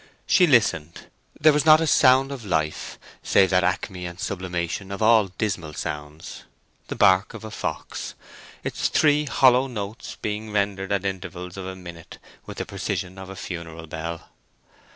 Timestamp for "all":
5.03-5.27